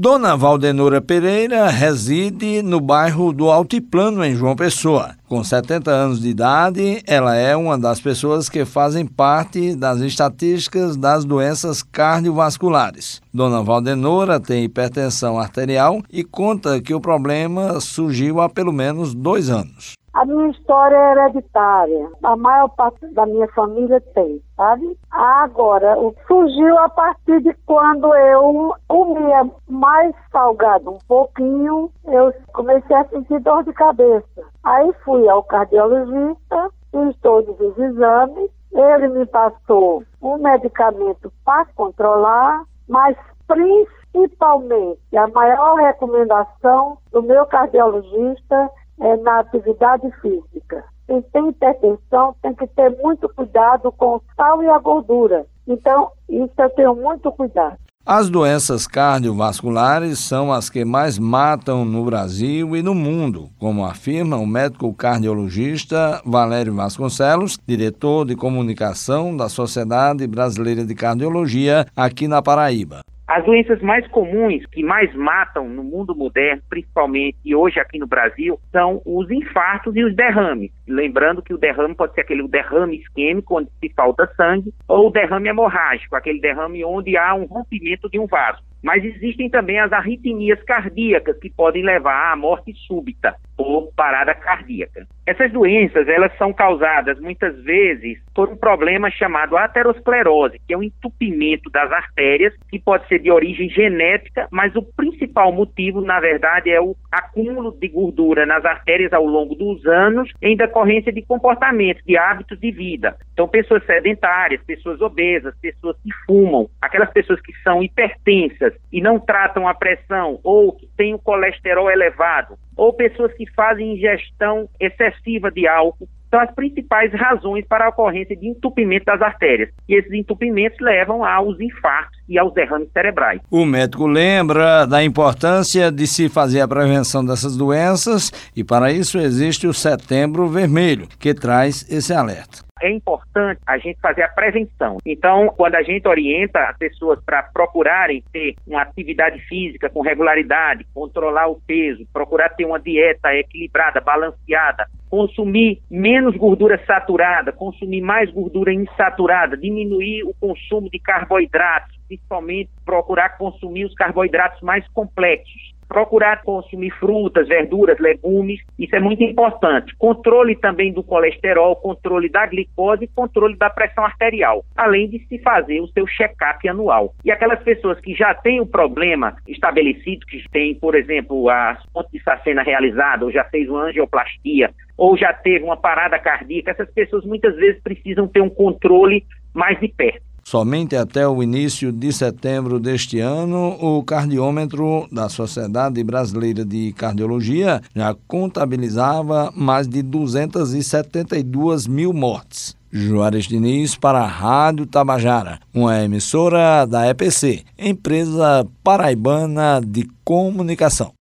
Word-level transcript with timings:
Dona 0.00 0.36
Valdenora 0.36 1.00
Pereira 1.00 1.68
reside 1.68 2.62
no 2.62 2.80
bairro 2.80 3.32
do 3.32 3.50
Altiplano, 3.50 4.24
em 4.24 4.32
João 4.32 4.54
Pessoa. 4.54 5.16
Com 5.26 5.42
70 5.42 5.90
anos 5.90 6.20
de 6.20 6.28
idade, 6.28 7.02
ela 7.04 7.34
é 7.34 7.56
uma 7.56 7.76
das 7.76 8.00
pessoas 8.00 8.48
que 8.48 8.64
fazem 8.64 9.04
parte 9.04 9.74
das 9.74 9.98
estatísticas 9.98 10.96
das 10.96 11.24
doenças 11.24 11.82
cardiovasculares. 11.82 13.20
Dona 13.34 13.60
Valdenora 13.60 14.38
tem 14.38 14.62
hipertensão 14.62 15.36
arterial 15.36 16.00
e 16.08 16.22
conta 16.22 16.80
que 16.80 16.94
o 16.94 17.00
problema 17.00 17.80
surgiu 17.80 18.40
há 18.40 18.48
pelo 18.48 18.72
menos 18.72 19.12
dois 19.12 19.50
anos. 19.50 19.97
A 20.18 20.24
minha 20.24 20.48
história 20.48 20.96
é 20.96 21.12
hereditária. 21.12 22.10
A 22.24 22.34
maior 22.34 22.70
parte 22.70 23.06
da 23.14 23.24
minha 23.24 23.46
família 23.52 24.00
tem, 24.16 24.42
sabe? 24.56 24.98
Agora, 25.12 25.94
surgiu 26.26 26.76
a 26.76 26.88
partir 26.88 27.40
de 27.40 27.54
quando 27.64 28.12
eu 28.12 28.74
comia 28.88 29.48
mais 29.68 30.12
salgado 30.32 30.90
um 30.90 30.98
pouquinho, 31.06 31.88
eu 32.06 32.34
comecei 32.52 32.96
a 32.96 33.04
sentir 33.04 33.38
dor 33.42 33.62
de 33.62 33.72
cabeça. 33.72 34.42
Aí 34.64 34.92
fui 35.04 35.28
ao 35.28 35.44
cardiologista, 35.44 36.68
fiz 36.90 37.16
todos 37.22 37.54
os 37.60 37.78
exames, 37.78 38.50
ele 38.72 39.08
me 39.10 39.26
passou 39.26 40.02
um 40.20 40.36
medicamento 40.38 41.32
para 41.44 41.64
controlar, 41.76 42.64
mas 42.88 43.16
principalmente 43.46 45.16
a 45.16 45.28
maior 45.28 45.76
recomendação 45.76 46.98
do 47.12 47.22
meu 47.22 47.46
cardiologista 47.46 48.68
é, 49.00 49.16
na 49.18 49.40
atividade 49.40 50.10
física. 50.20 50.84
Quem 51.06 51.22
tem 51.22 51.48
hipertensão 51.48 52.34
tem 52.42 52.54
que 52.54 52.66
ter 52.66 52.90
muito 53.02 53.28
cuidado 53.30 53.90
com 53.92 54.16
o 54.16 54.22
sal 54.36 54.62
e 54.62 54.68
a 54.68 54.78
gordura. 54.78 55.46
Então, 55.66 56.10
isso 56.28 56.52
eu 56.58 56.70
tenho 56.70 56.94
muito 56.94 57.32
cuidado. 57.32 57.78
As 58.10 58.30
doenças 58.30 58.86
cardiovasculares 58.86 60.18
são 60.18 60.50
as 60.50 60.70
que 60.70 60.82
mais 60.82 61.18
matam 61.18 61.84
no 61.84 62.06
Brasil 62.06 62.74
e 62.74 62.82
no 62.82 62.94
mundo, 62.94 63.50
como 63.58 63.84
afirma 63.84 64.38
o 64.38 64.46
médico 64.46 64.94
cardiologista 64.94 66.22
Valério 66.24 66.74
Vasconcelos, 66.74 67.58
diretor 67.66 68.24
de 68.24 68.34
comunicação 68.34 69.36
da 69.36 69.50
Sociedade 69.50 70.26
Brasileira 70.26 70.86
de 70.86 70.94
Cardiologia 70.94 71.86
aqui 71.94 72.26
na 72.26 72.40
Paraíba. 72.40 73.00
As 73.28 73.44
doenças 73.44 73.82
mais 73.82 74.08
comuns 74.08 74.64
que 74.72 74.82
mais 74.82 75.14
matam 75.14 75.68
no 75.68 75.84
mundo 75.84 76.16
moderno, 76.16 76.62
principalmente 76.66 77.36
e 77.44 77.54
hoje 77.54 77.78
aqui 77.78 77.98
no 77.98 78.06
Brasil, 78.06 78.58
são 78.72 79.02
os 79.04 79.30
infartos 79.30 79.94
e 79.94 80.02
os 80.02 80.16
derrames. 80.16 80.72
Lembrando 80.88 81.42
que 81.42 81.52
o 81.52 81.58
derrame 81.58 81.94
pode 81.94 82.14
ser 82.14 82.22
aquele 82.22 82.48
derrame 82.48 82.96
isquêmico, 82.96 83.58
onde 83.58 83.68
se 83.80 83.90
falta 83.90 84.26
sangue, 84.34 84.72
ou 84.88 85.08
o 85.08 85.10
derrame 85.10 85.50
hemorrágico, 85.50 86.16
aquele 86.16 86.40
derrame 86.40 86.82
onde 86.82 87.18
há 87.18 87.34
um 87.34 87.44
rompimento 87.44 88.08
de 88.08 88.18
um 88.18 88.26
vaso. 88.26 88.62
Mas 88.82 89.04
existem 89.04 89.50
também 89.50 89.78
as 89.78 89.92
arritmias 89.92 90.62
cardíacas 90.62 91.38
que 91.38 91.50
podem 91.50 91.84
levar 91.84 92.32
à 92.32 92.36
morte 92.36 92.72
súbita 92.86 93.34
por 93.58 93.92
parada 93.96 94.32
cardíaca. 94.36 95.04
Essas 95.26 95.52
doenças, 95.52 96.06
elas 96.08 96.32
são 96.38 96.52
causadas 96.52 97.18
muitas 97.18 97.60
vezes 97.64 98.18
por 98.32 98.48
um 98.48 98.56
problema 98.56 99.10
chamado 99.10 99.56
aterosclerose, 99.56 100.60
que 100.64 100.72
é 100.72 100.78
um 100.78 100.82
entupimento 100.82 101.68
das 101.68 101.90
artérias, 101.90 102.54
que 102.70 102.78
pode 102.78 103.06
ser 103.08 103.18
de 103.18 103.30
origem 103.30 103.68
genética, 103.68 104.46
mas 104.52 104.74
o 104.76 104.82
principal 104.82 105.52
motivo, 105.52 106.00
na 106.00 106.20
verdade, 106.20 106.70
é 106.70 106.80
o 106.80 106.94
acúmulo 107.10 107.72
de 107.72 107.88
gordura 107.88 108.46
nas 108.46 108.64
artérias 108.64 109.12
ao 109.12 109.26
longo 109.26 109.56
dos 109.56 109.84
anos 109.86 110.30
em 110.40 110.56
decorrência 110.56 111.12
de 111.12 111.22
comportamentos, 111.22 112.02
de 112.04 112.16
hábitos 112.16 112.58
de 112.60 112.70
vida. 112.70 113.16
Então, 113.32 113.48
pessoas 113.48 113.84
sedentárias, 113.84 114.62
pessoas 114.62 115.00
obesas, 115.00 115.54
pessoas 115.60 115.96
que 115.96 116.10
fumam, 116.26 116.70
aquelas 116.80 117.10
pessoas 117.10 117.40
que 117.40 117.52
são 117.64 117.82
hipertensas 117.82 118.72
e 118.92 119.00
não 119.00 119.18
tratam 119.18 119.66
a 119.66 119.74
pressão 119.74 120.38
ou 120.44 120.72
que 120.72 120.86
têm 120.96 121.12
o 121.12 121.18
colesterol 121.18 121.90
elevado, 121.90 122.56
ou 122.78 122.92
pessoas 122.92 123.34
que 123.34 123.44
fazem 123.54 123.94
ingestão 123.94 124.70
excessiva 124.78 125.50
de 125.50 125.66
álcool, 125.66 126.08
são 126.30 126.40
as 126.40 126.50
principais 126.54 127.12
razões 127.12 127.64
para 127.66 127.86
a 127.86 127.88
ocorrência 127.88 128.36
de 128.36 128.48
entupimento 128.48 129.06
das 129.06 129.20
artérias. 129.20 129.70
E 129.88 129.94
esses 129.94 130.12
entupimentos 130.12 130.78
levam 130.80 131.24
aos 131.24 131.60
infartos 131.60 132.18
e 132.28 132.38
aos 132.38 132.52
derrames 132.52 132.90
cerebrais. 132.92 133.40
O 133.50 133.64
médico 133.64 134.06
lembra 134.06 134.86
da 134.86 135.02
importância 135.02 135.90
de 135.90 136.06
se 136.06 136.28
fazer 136.28 136.60
a 136.60 136.68
prevenção 136.68 137.24
dessas 137.24 137.56
doenças 137.56 138.30
e 138.54 138.62
para 138.62 138.92
isso 138.92 139.18
existe 139.18 139.66
o 139.66 139.74
Setembro 139.74 140.46
Vermelho, 140.48 141.08
que 141.18 141.34
traz 141.34 141.86
esse 141.90 142.12
alerta 142.12 142.68
é 142.80 142.90
importante 142.90 143.60
a 143.66 143.78
gente 143.78 143.98
fazer 144.00 144.22
a 144.22 144.28
prevenção. 144.28 144.98
Então, 145.04 145.48
quando 145.56 145.74
a 145.74 145.82
gente 145.82 146.06
orienta 146.06 146.60
as 146.60 146.76
pessoas 146.76 147.20
para 147.24 147.42
procurarem 147.42 148.22
ter 148.32 148.54
uma 148.66 148.82
atividade 148.82 149.40
física 149.46 149.90
com 149.90 150.00
regularidade, 150.00 150.86
controlar 150.94 151.48
o 151.48 151.60
peso, 151.66 152.06
procurar 152.12 152.50
ter 152.50 152.64
uma 152.64 152.78
dieta 152.78 153.34
equilibrada, 153.34 154.00
balanceada, 154.00 154.86
consumir 155.08 155.80
menos 155.90 156.36
gordura 156.36 156.80
saturada, 156.86 157.52
consumir 157.52 158.00
mais 158.00 158.30
gordura 158.30 158.72
insaturada, 158.72 159.56
diminuir 159.56 160.24
o 160.24 160.34
consumo 160.40 160.88
de 160.90 160.98
carboidratos, 160.98 161.96
principalmente 162.06 162.70
procurar 162.84 163.36
consumir 163.36 163.84
os 163.84 163.94
carboidratos 163.94 164.60
mais 164.62 164.86
complexos 164.88 165.78
procurar 165.88 166.42
consumir 166.42 166.90
frutas, 166.90 167.48
verduras, 167.48 167.98
legumes, 167.98 168.60
isso 168.78 168.94
é 168.94 169.00
muito 169.00 169.22
importante. 169.24 169.96
Controle 169.96 170.54
também 170.54 170.92
do 170.92 171.02
colesterol, 171.02 171.74
controle 171.76 172.28
da 172.28 172.46
glicose 172.46 173.04
e 173.04 173.08
controle 173.08 173.56
da 173.56 173.70
pressão 173.70 174.04
arterial, 174.04 174.64
além 174.76 175.08
de 175.08 175.18
se 175.26 175.38
fazer 175.38 175.80
o 175.80 175.88
seu 175.88 176.06
check-up 176.06 176.68
anual. 176.68 177.14
E 177.24 177.30
aquelas 177.30 177.62
pessoas 177.62 177.98
que 178.00 178.14
já 178.14 178.34
têm 178.34 178.60
o 178.60 178.66
problema 178.66 179.36
estabelecido, 179.48 180.26
que 180.26 180.44
têm, 180.50 180.74
por 180.74 180.94
exemplo, 180.94 181.48
a 181.48 181.78
ponte 181.92 182.12
de 182.12 182.22
sacena 182.22 182.62
realizada, 182.62 183.24
ou 183.24 183.32
já 183.32 183.44
fez 183.44 183.68
uma 183.68 183.84
angioplastia, 183.84 184.70
ou 184.98 185.16
já 185.16 185.32
teve 185.32 185.64
uma 185.64 185.76
parada 185.76 186.18
cardíaca, 186.18 186.72
essas 186.72 186.90
pessoas 186.90 187.24
muitas 187.24 187.54
vezes 187.54 187.80
precisam 187.80 188.26
ter 188.26 188.42
um 188.42 188.50
controle 188.50 189.24
mais 189.54 189.78
de 189.80 189.88
perto. 189.88 190.28
Somente 190.42 190.96
até 190.96 191.28
o 191.28 191.42
início 191.42 191.92
de 191.92 192.10
setembro 192.10 192.80
deste 192.80 193.20
ano, 193.20 193.76
o 193.80 194.02
cardiômetro 194.02 195.06
da 195.12 195.28
Sociedade 195.28 196.02
Brasileira 196.02 196.64
de 196.64 196.90
Cardiologia 196.94 197.82
já 197.94 198.16
contabilizava 198.26 199.52
mais 199.54 199.86
de 199.86 200.02
272 200.02 201.86
mil 201.86 202.14
mortes. 202.14 202.74
Juarez 202.90 203.44
Diniz 203.44 203.94
para 203.94 204.20
a 204.20 204.26
Rádio 204.26 204.86
Tabajara, 204.86 205.58
uma 205.74 206.02
emissora 206.02 206.86
da 206.86 207.06
EPC, 207.10 207.62
empresa 207.78 208.66
paraibana 208.82 209.82
de 209.84 210.08
comunicação. 210.24 211.17